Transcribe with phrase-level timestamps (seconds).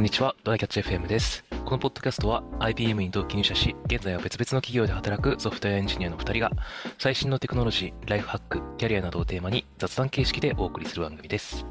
[0.00, 1.44] こんにちは、ドライキャッチ FM です。
[1.50, 6.50] このポッドキャストは IBM に同期入社し、現在は別々の企業で働くソフトウェアエンジニアの2人が、
[6.98, 11.66] 最新のテクノロジー、ライフハック、キャリアなどをテーマに雑談形式でお送りする番組です。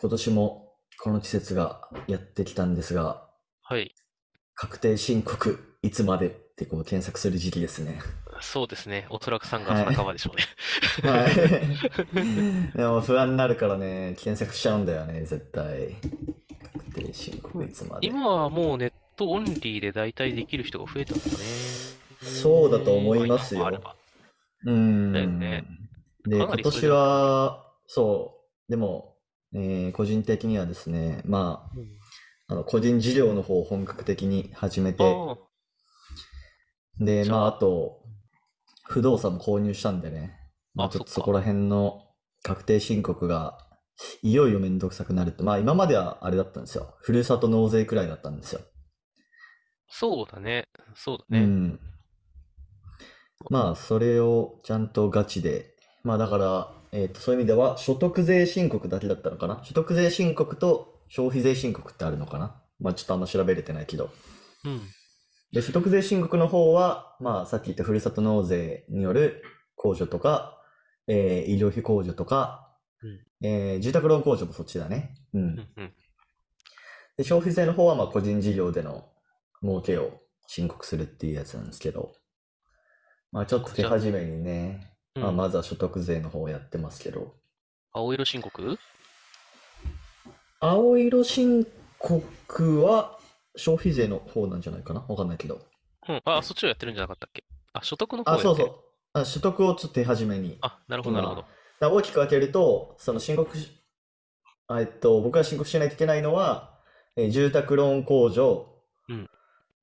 [0.00, 3.26] 今年もこの季節がやってきたんですが、
[3.60, 3.92] はい。
[4.54, 7.98] 確定申告いつまでってこう検索する時期ですね。
[8.40, 9.06] そうですね。
[9.10, 11.10] おそらく3月半ばでしょうね。
[11.10, 11.34] はい。
[12.76, 15.96] でも不安になるからね、検索しちゃうんだよね、絶対。
[16.72, 18.06] 確定申告いつまで。
[18.06, 21.30] 今はもうネットオンリーで大体できる人が増えたんだね。
[22.20, 23.68] そうだと思いますよ
[24.64, 25.12] うーん。
[25.12, 25.64] だよね
[26.26, 29.16] で、今年は、そう、でも、
[29.54, 31.82] えー個人的にはですね、まうん
[32.48, 35.36] あ、あの個人事業の方を本格的に始めて、あ
[37.00, 38.02] で、まあ、あと、
[38.88, 40.36] 不動産も購入したんでね、
[40.74, 42.02] まあ、ちょっとそこら辺の
[42.42, 43.58] 確定申告が、
[44.22, 46.94] いよいよめんどくさくなるって、まあ、今まではあれだったんですよ。
[47.00, 48.60] ふるさと納税くらいだったんですよ。
[49.88, 50.68] そうだね。
[50.94, 51.44] そうだね。
[51.44, 51.80] うん。
[53.50, 59.60] まあ、それをちゃんとガチで、まあ、だから、えっと、そういう意味では、所得税申告だけだったのかな？
[59.64, 62.62] 所得税申告と消費税申告ってあるのかな？
[62.80, 64.10] まあ、ちょっとあんま調べれてないけど。
[64.64, 64.80] うん。
[65.52, 69.42] で、所得税申告の方は、まあ、さっき言ったふるさと納税による
[69.76, 70.60] 控除とか、
[71.06, 72.68] えー医療費控除とか、
[73.02, 73.46] うん。
[73.46, 75.14] えー住宅ローン控除もそっちだね。
[75.32, 75.56] うん。
[77.16, 79.08] で、消費税の方は、まあ、個人事業での
[79.62, 82.12] 儲けを申告するっていうやつなんですけど、
[83.32, 87.34] まあ、ちょっと手始めにね、うんまあ、まずは所得税の方をやってますけど、
[87.92, 88.78] 青色申告？
[90.60, 91.66] 青色申
[91.98, 93.17] 告は
[93.58, 95.04] 消費税の方なんじゃないかな？
[95.08, 95.60] わかんないけど。
[96.08, 96.22] うん。
[96.24, 97.44] あ、そっちをやってるんじゃなかったっけ？
[97.74, 98.38] あ、所得の方あ。
[98.38, 98.74] そうそう。
[99.12, 100.56] あ、所得をちょっと手始めに。
[100.62, 101.44] あ、なるほど、なるほど。
[101.80, 103.70] だ大きく分けると、その申告し、
[104.68, 106.78] あえっと、僕が申告しないといけないのは、
[107.16, 109.28] えー住宅ローン控除、うん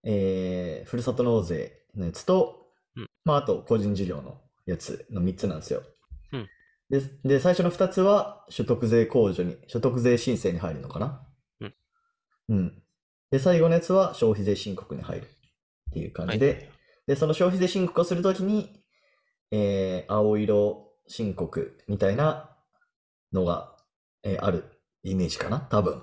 [0.03, 5.83] えーふるさと納税のやつと、うんまあ、あと個人事業のやつの3つなんですよ。
[6.31, 6.49] うん
[6.87, 11.27] で、で、最初の2つは所得税控除に、所得税申請に入るのかな？
[11.61, 11.73] うん。
[12.49, 12.83] うん。
[13.31, 16.69] で、最後のやつは消費税申告に入るっていう感じで、
[17.07, 18.83] で、その消費税申告をするときに、
[19.51, 22.55] えー青色申告みたいな
[23.31, 23.75] のが、
[24.23, 24.65] えーある
[25.03, 26.01] イメージかな多分。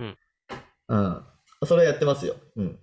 [0.00, 0.18] うん。
[0.88, 1.26] うん。
[1.66, 2.36] それやってますよ。
[2.56, 2.78] うん。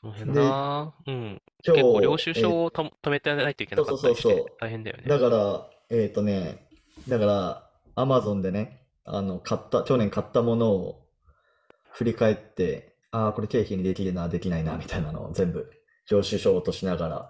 [0.00, 0.94] その辺な。
[1.06, 1.42] うん。
[1.66, 5.04] 今日、結構領収えー書をた貯めてないといけなかったりしそうそうそうて大変だよね。
[5.06, 6.68] だから、えっとね、
[7.08, 11.07] だから、アマゾンでね、あの、買った、去年買ったものを
[11.98, 15.68] 振り返って、ああ、これ経費にできるな、できないな、みたいなのを全部、
[16.08, 17.28] 領収書を落としながら、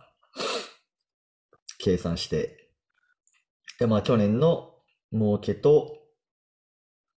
[1.78, 2.68] 計算して、
[3.78, 4.74] で、まあ、去年の
[5.10, 5.96] 儲けと、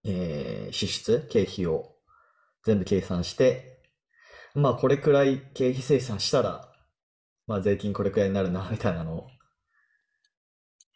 [0.05, 1.97] えー支出、経費を
[2.65, 3.83] 全部計算して、
[4.55, 6.73] まあ、これくらい経費精算したら、
[7.49, 9.27] まあ、税金これくらいになるな、みたいなのを、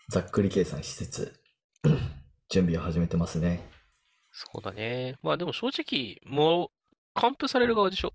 [0.09, 1.41] ざっくり計算しつつ、
[2.49, 3.74] 準備を始めてますね。
[4.35, 5.17] そうだね。
[5.23, 8.13] まあでも正直、もう、還付される側でしょ？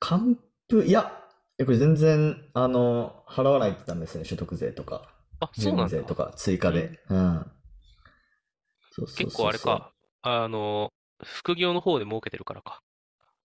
[0.00, 1.12] 還付、いや、
[1.58, 5.96] えこれ全然、あの、払わないってダメですね、所得税とか、あ、住そうなんだ。
[5.96, 6.98] 民税とか、追加で。
[7.10, 7.46] うん。
[8.92, 9.78] そうそう結構あれそうそう。
[9.78, 9.92] か。
[10.22, 10.90] あの、
[11.22, 12.80] 副業の方で儲けてるからか。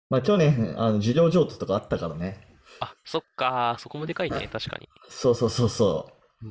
[0.09, 2.47] まあ、去年、あの、事業譲渡とかあったからね。
[2.81, 3.75] あ、そっか。
[3.81, 4.49] そこもでかいね。
[4.53, 4.89] 確かに。
[5.09, 6.09] そうそうそうそ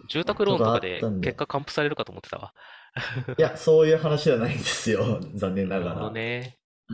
[0.10, 2.54] 住宅ローンとかで結果還付されるかと思ってたわ。
[3.28, 3.36] う。
[3.38, 5.20] いや、そういう話じゃないんですよ。
[5.36, 6.12] 残念ななるほどがら。
[6.14, 6.60] ね。
[6.90, 6.94] う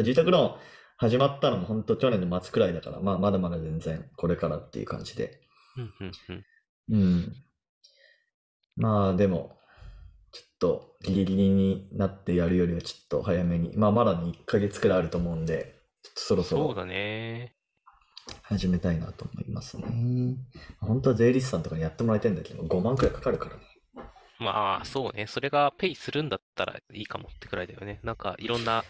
[0.00, 0.04] ん。
[0.04, 0.60] 住宅ローン
[0.98, 5.40] 始まったのも本当去年の末くらいだから、まあ、まだまだ全然これからっていう感じで。
[6.90, 7.34] うん。
[8.76, 9.58] まあでも、
[10.32, 17.56] ちょっとギリギリになってやるよりはちょっと早めに、まあまだね1ヶ月くらいあると思うんで、ちょっとそろそろそうだね。
[18.42, 19.84] 始めたいなと思いますね。
[20.80, 23.62] 本当は税理士さんとかにやってもらいたいんだけど、5万くらいかかるからね。
[24.38, 25.26] まあ、そうね。
[25.26, 28.00] それがペイするんだったらいいかもってくらいだよね。
[28.02, 28.84] なんか、いろんな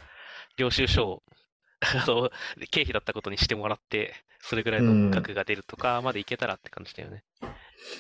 [0.57, 1.23] 領収書を、
[1.81, 2.31] あの、
[2.71, 7.25] 経費だったことにしてもらって、それぐらいの額が出るとかまでいけたらって感じだよね。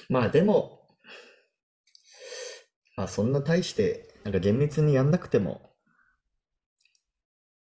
[0.08, 0.86] まあでも、
[2.96, 5.72] まあそんな大して、なんか厳密にやんなくても、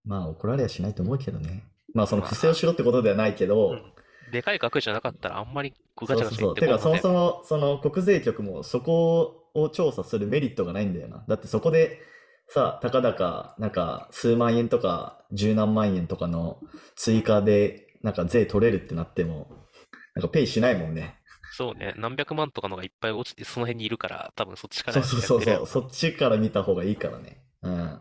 [0.04, 1.64] まあ怒られやしないと思うけどね。
[1.94, 3.95] まあその不正をしろってことではないけど、うん
[4.32, 6.54] でかい額じゃなかったらあんまりガチャガチャ言そうそうそう。
[6.54, 11.24] てか、そもってこなかったよそも、その国税局もそこを調査するメリットがないんだよな。
[11.28, 12.00] だってそこで、
[12.48, 16.60] さ、たかだか、なんか、数万円とか、十何万円とかの
[16.94, 19.66] 追加で、なんか税取れるってなっても、
[20.14, 21.18] なんかペイしないもんね。
[21.52, 21.94] そうね。
[21.96, 25.66] 何百万とかのがいっぱい落ちて、その辺にいるから、多分そっちからそうそうそうそう。
[25.66, 27.42] そっちから見た方がいいからね。
[27.62, 28.00] うん。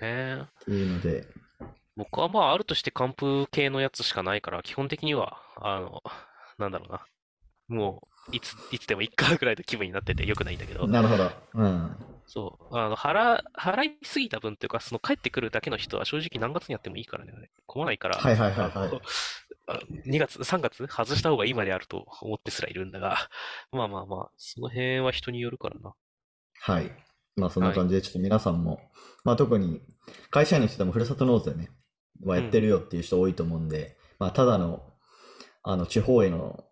[0.00, 0.46] ね。
[0.64, 1.26] ていうので、
[1.96, 6.02] 僕はまあ、あるとして還付系のやつしかないから、基本的には、あの、
[6.58, 7.06] なんだろうな。
[7.68, 11.30] もう、いつ、いつでもいっかぐらいの気分になっててよくないんだけど、なるほど。
[11.54, 11.96] うん。
[12.26, 19.00] そう、あの、払、払いすぎた分っていうか、その帰ってくるだけの人は正直何月にやってもいいからね、あれ困らないから、はいはいはいはいあの
[19.68, 23.16] あ2月、3月外した方が今であると思ってすらいるんだが、
[23.72, 25.94] まあまあまあ、その辺は人によるからな。
[26.60, 26.90] はい。
[27.36, 28.80] まあそんな感じで、ちょっと皆さんも、
[29.24, 29.82] まあ特に
[30.30, 31.70] 会社員の人でもふるさと納税ね、
[32.24, 34.82] はやってるよっていう人多いと思うんで、まあただの、
[35.62, 36.64] あの、地方への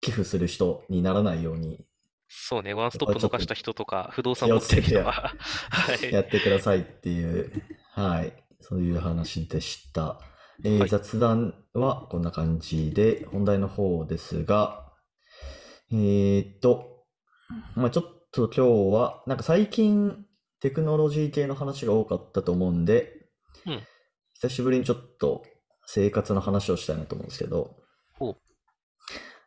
[0.00, 1.86] 寄付する人にならないように
[2.28, 6.12] そうね、ワンストップ逃した人とか、不動産持ってる人は、はい。
[6.12, 7.52] やってくださいっていう、
[7.92, 10.20] はい、そういう話でした。
[10.64, 10.88] えーはい。
[10.88, 14.92] 雑談はこんな感じで、本題の方ですが、
[15.92, 17.04] えーっと、
[17.76, 20.26] まあちょっと今日は、なんか最近
[20.60, 23.12] テクノロジー系の話が多かったと思うんで、
[23.66, 23.82] うん
[24.40, 25.44] 久しぶりにちょっと
[25.86, 27.76] 生活の話をしたいなと思うんですけど、
[28.18, 28.36] ほう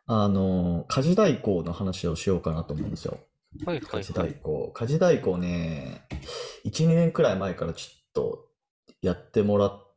[0.06, 3.18] あの、家事代行の話をしようかなと思うんですよ。
[3.64, 4.30] はいはい家事はい。
[4.30, 4.72] 代行。
[4.72, 6.08] 家事代行ね、
[6.64, 8.48] 1、2年くらい前からちょっと
[9.00, 9.94] やってもらっ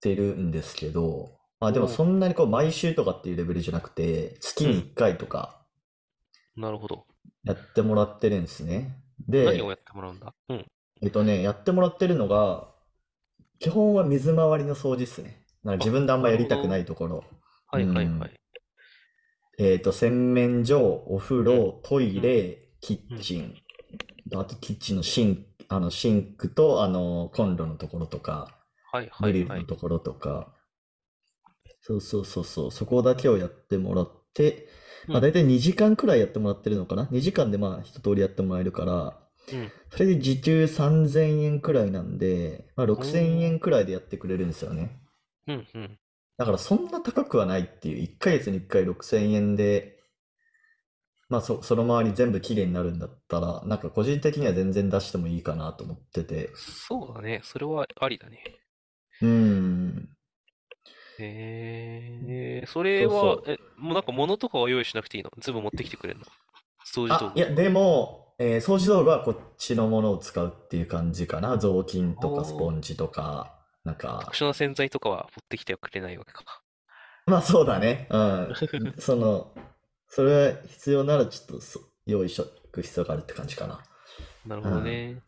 [0.00, 5.64] てるんですけど、まあでもそんなにこう毎週とかっていうレベルじゃなくて、月に1回とか
[6.56, 7.06] なるほど。
[7.44, 8.96] やってもらってるんですね。
[9.28, 10.34] で何を、やってもらうんだ？
[10.48, 10.66] うん。
[11.00, 12.71] えっとね、やってもらってるのが、
[13.62, 15.40] 基本は水回りの掃除ですね。
[15.62, 17.24] なんか自分であんまやりたくないところ。
[17.68, 18.40] はいはいうんはい。
[19.58, 23.54] えっと、洗面所、お風呂、トイレ、キッチン、
[24.34, 28.58] あとキッチンのシンク、あのシンクとあのコンロのところとか、
[28.92, 29.60] はいはグリいはい。
[29.60, 30.52] ルのところとか、
[31.82, 34.68] そうそうそうそう、そこだけをやってもらって、
[35.10, 39.72] まあうん大体2時間くらいやってもらってるのかな ?2 時間でまあ一通りやってもらえるから、うん。
[39.90, 44.98] それで時給3000円くらいなんで、まあ6000円くらいでやってくれるんですよね。
[45.46, 45.98] うんうん。
[46.36, 50.02] だからそんな高くはないっていう、1ヶ月に1回6000円で、
[51.28, 56.50] まあそ、その周り全部きれいになるんだったら、なんか個人的には全然出してもいいかなと思ってて。
[56.54, 57.40] そうだね。
[57.44, 58.42] それはありだね。
[59.22, 60.16] うーん。
[61.18, 65.30] えー、それそうはそ、え、もうなんか物とかは用意しなくていいの？
[65.38, 66.26] 全部持ってきてくれるの？
[66.84, 67.38] 掃除道あ、具。
[67.38, 71.58] いや、でも、えー掃除道具はこっちのものを使うっていう感じかな。
[71.58, 76.42] 雑巾とかスポンジとか、なんか、特殊な洗剤とかは持ってきてはくれないわけか。
[77.26, 78.08] まあそうだね。
[78.10, 78.54] うん。
[78.98, 79.54] その、
[80.08, 83.80] それは必要ならちょっとそ用意しとく必要があるって感じかな。
[84.44, 85.22] なるほどね。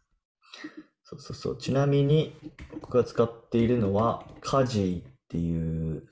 [1.04, 1.58] そうそうそう。
[1.58, 2.34] ちなみに、
[2.80, 6.08] 僕が使っているのは、カジっていう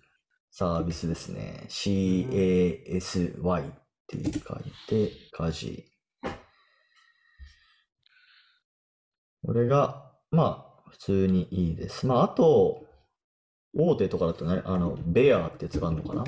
[0.50, 1.66] サービスですね。
[1.68, 3.74] CASY っ
[4.06, 5.91] ていう書いて、カジ。
[9.44, 12.06] これが、まあ、普通にいいです。
[12.06, 12.84] まあ、あと、
[13.74, 16.22] 大手とかだとね、あの、ベアってやつがあるのかな？
[16.22, 16.26] う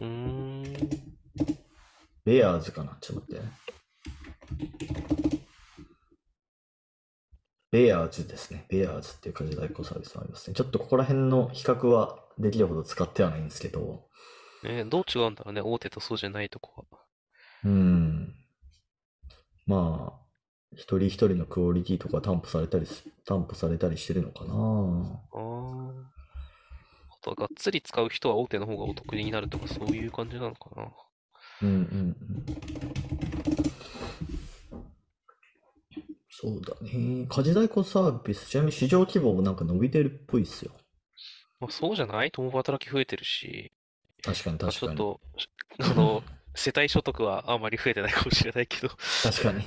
[0.00, 0.62] ーん。
[2.24, 2.96] ベアーズかな？
[3.00, 3.52] ちょっと待ってね。
[7.72, 8.66] ベアーズですね。
[8.68, 10.54] ベアーズっていう家事代行サービスがありますね。
[10.54, 14.08] ちょっとここら辺の比較はできるほど使ってはないんですけど、
[14.62, 15.60] ね、どう違うんだろうね。
[15.60, 16.98] 大手とそうじゃないとこは。
[17.64, 18.34] うん。
[19.66, 20.19] まあ、
[20.80, 24.56] 一人一人のクオリティとか担保されたりす、担保されたりしてるのかなあー
[27.10, 30.88] あとはがっつり使う人は大手の方がお得になるとかそういう感じなのかな。
[31.62, 32.16] うんうんうん。
[36.30, 37.26] そうだね。
[37.28, 40.72] 家事代行サービス、ちなみに市場規模もなんか伸びてるっぽいっすよ。
[41.60, 42.30] まあそうじゃない？
[42.30, 43.70] 共働き増えてるし、
[44.22, 44.98] 確かにまあ確かに。
[44.98, 45.20] ちょっ
[45.78, 46.22] と、あの、
[46.54, 48.88] 世帯所得はあんまり増えてないかもしれないけど、
[49.22, 49.62] 確かに。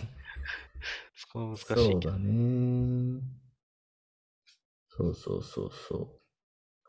[1.33, 2.11] そ難しそいうけど。
[2.11, 3.21] だね。
[4.95, 6.07] そうそうそうそう。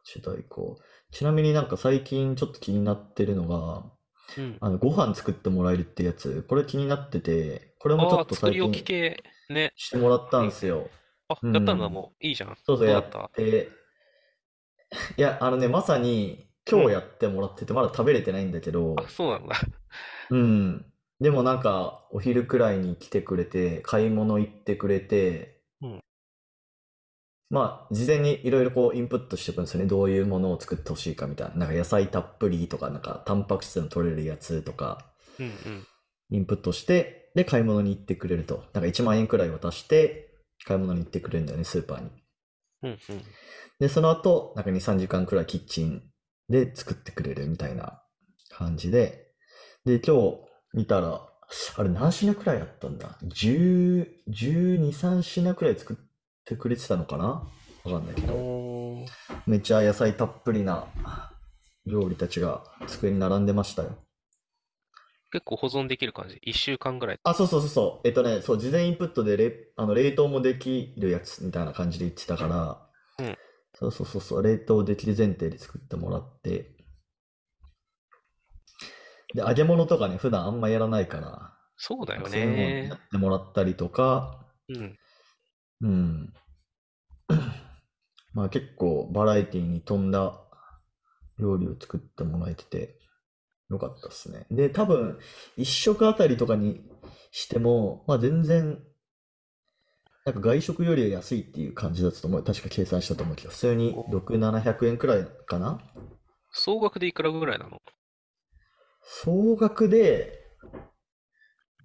[0.05, 0.79] 家事代行。
[1.11, 3.91] ちなみになんか最近ちょっと気になってるのが、
[4.37, 4.59] うん。
[4.61, 9.73] あの、ご飯作ってもらえるってやつ、これ気になってて、これもちょっと最近系、ね。
[9.77, 10.91] してもらったんですよ。
[11.29, 12.27] あ、うんやったんだ、もう。
[12.27, 12.57] いいじゃん。
[12.65, 13.25] そうそうやった？
[13.25, 13.71] って、
[15.17, 19.57] いや、あのね、まさに今日やってもらってて、まだ食べれてないんだけど、あ、そうなんだ。
[20.31, 20.94] うん。
[21.25, 26.01] でもなんか、お昼くらいに来てくれて、買い物行ってくれて、うん
[27.49, 29.87] まあ、事前にいろいろこうインプットしていくんですよね。
[29.87, 31.55] どういうものを作ってほしいかみたいな。
[31.55, 35.87] なんか野菜たっぷりとか、なんかタンパク質の取れるやつとか、うんうん。
[36.29, 38.65] インプットして、で、買い物に行ってくれると。
[38.75, 42.11] なんか1万円くらい渡して、買い物に行ってくれるんだよね、スーパーに。
[42.83, 42.99] うんうん。
[43.79, 46.03] で、その後、なんか2、3時間くらいキッチン
[46.51, 48.03] で作ってくれるみたいな
[48.51, 49.33] 感じで、
[49.87, 51.23] で、今日見たら、
[51.77, 55.97] あれ何品くらいあったんだ ?10、12、3品くらい作っ
[56.45, 57.49] てくれてたのかな？
[57.85, 59.07] わかんないけど。
[59.47, 60.87] めっちゃ野菜たっぷりな
[61.87, 63.97] 料理たちが机に並んでましたよ。
[65.31, 66.39] 結構保存できる感じ？
[66.43, 67.21] 一週間ぐらい？
[67.23, 68.09] あ、そうそうそうそう。
[68.09, 72.47] えっとね、そう、事前インプットでれあの冷凍もできるやつみたいな感じで言ってたか
[73.19, 73.37] ら、うん
[73.77, 76.74] そうそうそうそう、冷凍できる前提で作ってもらって、
[79.35, 82.95] で、揚げ物とかね、普段あんまやらないから、そうだよねや。
[82.95, 84.99] ってもらったりとか、うん。
[85.81, 86.35] うん。
[88.33, 90.41] まあ結構バラエティに富んだ
[91.39, 92.99] 料理を作ってもらえてて
[93.71, 94.47] よかったですね。
[94.51, 95.19] で、多分
[95.57, 96.89] 一食あたりとかに
[97.33, 98.83] しても、まあ全然、
[100.25, 102.45] なんか外食よりは安いっていう感じだったと思う。
[102.45, 105.81] 確か計算したと思うけど、普通に6、700円くらいかな
[106.51, 107.81] 総額でいくらぐらいなの？
[109.05, 110.41] 総額で、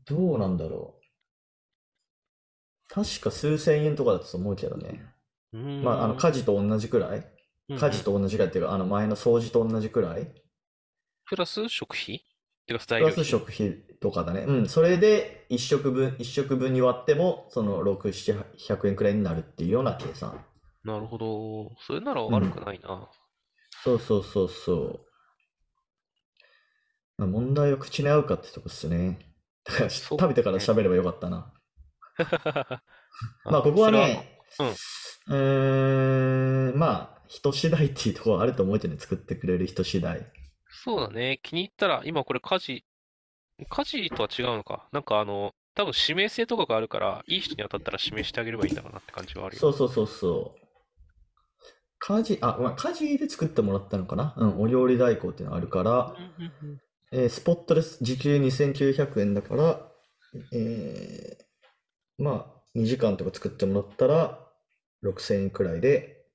[0.06, 1.00] どうなんだろう。
[2.88, 5.02] 確か数千円とかだったと思うけどね。
[5.52, 7.20] まあ、あの、家事と同じくらい
[7.70, 10.28] うんうん家事と同じくらいっていうか、あの、前の掃除と同じくらい
[11.28, 12.24] プラス食費？
[12.66, 12.80] プラ
[13.12, 13.24] ス。
[13.24, 14.46] 食費とかだね。
[14.48, 14.68] うん。
[14.68, 20.44] それで、一食分、一食分に割っても、その、6、7、100円くらいになるっていうような計算。
[20.84, 21.76] なるほど。
[21.86, 23.08] それなら悪くないな。
[23.84, 25.09] そうそうそうそう。
[27.20, 29.20] まあ、問題は口に合うかってとこっすね。
[29.66, 31.54] だから、そう食べてから喋ればよかったな。
[33.44, 34.42] まあ、ここはそれね、
[35.28, 40.26] うーん、まあ、人次第っていうところはあると思うけどね、作ってくれる人次第。
[40.70, 41.42] そうだね。
[41.44, 42.86] 気に入ったら、今これ家事、
[43.70, 44.88] 家事とは違うのか。
[44.94, 49.60] なんかあの、多分指名制とかがあるから、いい人に当たったら指名してあげればいいんだろうなって感じはあるよ。
[49.60, 50.60] そうそうそうそう。
[52.00, 57.98] 家事、あ、まあ、家事で作ってもらったのかなうん、お料理代行っていうのがあるから、うんうんうんえースポットです。
[58.04, 59.92] 時給2900円だから、
[60.54, 64.40] えーまあ、2時間とか作ってもらったら
[65.02, 66.26] 6000円くらいで、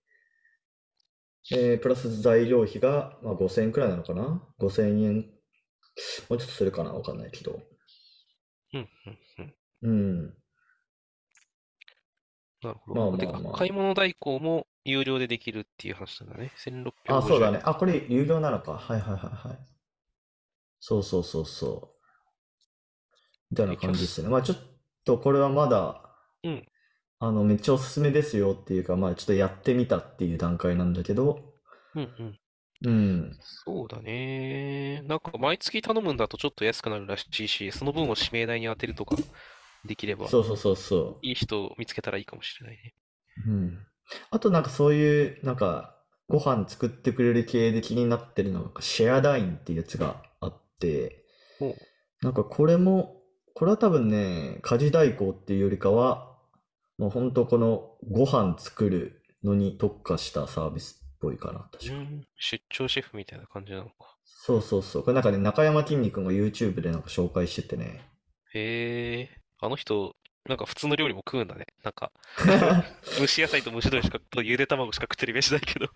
[1.53, 6.93] えープラス材料費が、まあ、5000円くらいなのかな ?5000 円、もうちょっとするかな？
[6.93, 7.61] わかんないけど。
[8.75, 10.35] うんうんうんうん。
[12.63, 13.17] なるほまあど。
[13.19, 16.51] てか、まあまあ買い物代行も有料でできるっていう話なんだね。
[16.57, 17.61] 1650あ、そうだね。
[17.61, 17.63] 円。
[17.65, 18.73] あ、これ有料なのか。
[18.79, 19.59] はいはいはいはい。
[20.87, 22.05] そうそうそうそう。
[23.51, 24.29] みたいな感じですね。
[24.29, 24.59] まあちょっ
[25.03, 26.03] とこれはまだ、
[26.43, 26.67] うん
[27.21, 31.55] あの、めっちゃおすすめですよっていうか、まあちょっとやってみたっていう段階なんだけど、
[31.95, 32.39] うんうん。
[32.85, 33.37] うん。
[33.41, 35.01] そうだね。
[35.07, 39.17] なんか毎月頼むんだとちょっと安くなるらしいし、その分を指名代に当てるとか
[39.87, 42.95] できれば、そうそうそうそいい人を見つけたらいいかもしれないね。
[43.47, 43.51] う。
[43.51, 43.79] うん。
[44.31, 45.99] あとなんかそういう、なんか、
[46.29, 50.23] ご飯作ってくれる系で気になってるのが、シェアダインっていうやつが
[50.85, 51.25] て、
[51.61, 51.75] おう
[52.23, 53.21] なんかこれも、
[53.55, 56.35] これは多分ね、家事代行っていうよりかは、
[56.99, 61.95] もう本当このご飯作るのに特化したサービスっぽいかな、確か。
[61.95, 64.17] うん、出張シェフみたいな感じなのか。
[64.25, 65.03] そうそうそう。
[65.03, 68.01] これなんかね、中山きんに君が YouTube でなんか紹介しててね。
[68.55, 70.17] へえ、あの人、
[70.49, 71.67] なんか普通の料理も食うんだね。
[71.83, 72.13] なんか、
[73.19, 75.87] 蒸し野菜と蒸し鶏しか、とゆで卵しか食ってるイメージないけど。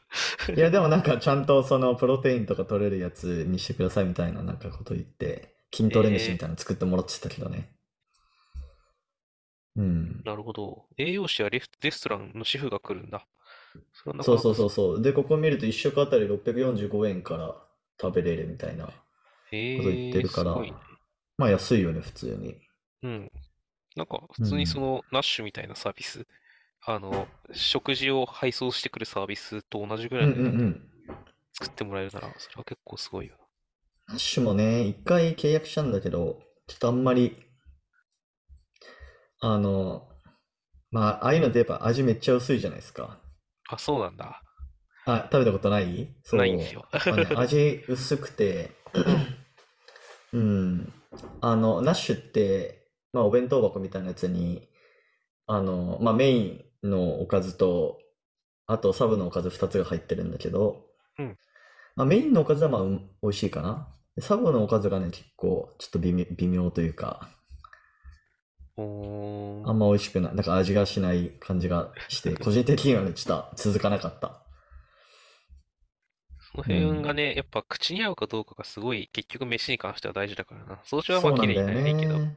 [0.56, 7.70] いや、でもなんかちゃんとそのプロテインとか取れるやつにしてくださいみたいななんかこと言って、筋トレ飯みたいなの作ってもらってたけどね。
[9.76, 10.22] うん。
[10.24, 10.86] なるほど。
[10.96, 13.26] 栄養士やレフレストランのシェフが来るんだ。
[13.92, 15.02] そなそうそうそうそう。
[15.02, 17.54] で、ここ見ると1食あたり645円から
[18.00, 18.88] 食べれるみたいな。
[19.50, 20.56] へこと言ってるから。
[21.36, 22.56] まあ安いよね、普通に。
[23.02, 23.30] うん。
[23.96, 26.26] なんか、普通にその、ナッシュみたいなサービス、
[26.82, 30.90] あの、食事を配送してくるサービスと同じぐうんらいの値段でうんうん。
[31.54, 33.34] 作ってもらえるなら、それは結構すごいよ
[34.08, 37.36] ナッシュもね、一回契約したんだけど、ちょっとあんまり、
[39.40, 40.08] あの、
[40.90, 43.02] まあ、ああいうのってやっぱ味めっちゃ薄いじゃないですか。
[43.70, 43.74] な。
[43.74, 44.42] あ、そうなんだ。
[45.06, 46.08] あ、食べたことない？
[46.24, 46.40] そう。
[46.40, 46.86] ないんですよ。
[47.06, 48.70] まあね、味薄くて、
[50.32, 50.92] うん。
[51.40, 52.77] あの、ナッシュって、
[53.12, 54.68] まあ、お弁当箱みたいなやつに、
[55.46, 57.98] あの、まあ、メインのおかずと、
[58.66, 60.84] あとサブのおかず2つが入ってるんだけど、
[61.18, 61.36] うん
[61.96, 63.88] まあ、メインのおかずはまあ、うん美味しいかな。
[64.14, 67.28] でサブのおかずがね、結構、ちょっと微妙、微妙というか、
[68.76, 68.80] あ
[69.72, 74.44] んま美味しくない、なんか味がしない感じがして、個人的にはね、ちょっと続かなかった。
[76.52, 80.80] その辺がね、やっぱ口に合うかどうかがすごい、結局飯に関しては大事だからな。
[80.84, 82.36] そうまあ綺麗になりゃいいけど、ね。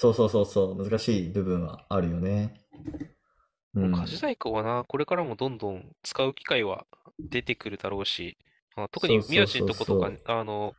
[0.00, 2.54] そうそうそうそう、難しい部分はあるよね。
[3.74, 3.92] うん。
[3.92, 6.86] 家事代行はな、これからもどんどん使う機会は
[7.30, 8.38] 出てくるだろうし、
[8.76, 10.74] あ特に宮地のとことかあの、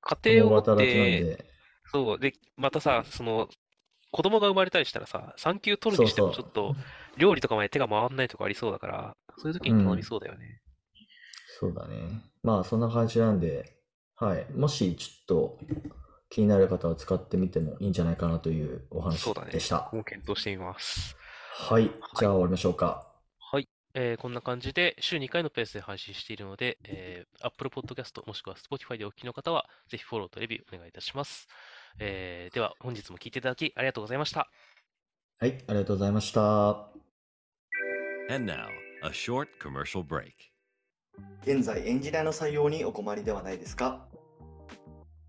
[0.00, 1.44] 家庭を持って、で、
[1.92, 3.48] そう、で、またさ、その、
[4.10, 6.74] 子供が生まれたりしたらさ、産休取るにしてもちょっと、
[7.16, 10.62] 料理とかまで手が回んないとかありそうだから、そういう時に頼みそうだよね。
[11.60, 12.22] そうだね。
[12.42, 13.76] まあそんな感じなんで、
[14.16, 14.46] はい。
[14.52, 15.58] もしちょっと
[16.34, 19.88] 気になる方は使ってみてもいいんじゃないかなというお話そうだねでした。
[19.92, 21.16] もう検討してみます。
[21.56, 21.84] はい。
[22.18, 23.06] じゃあ終わりましょうか。
[23.38, 23.68] はい。
[23.94, 31.46] えーこんな感じで週2回のペースで配信しているので、えー Apple Podcast もしくは Spotify でお聞きの方は、ぜひフォローとレビューお願いいたします。
[32.00, 34.50] えーでは、本日も聞いていただきありがとうございました。
[35.38, 35.52] はい。
[35.68, 36.88] ありがとうございました。
[38.34, 38.66] And now,
[39.04, 40.32] a short commercial break.
[41.42, 44.08] 現在エンジニアの採用にお困りではないですか？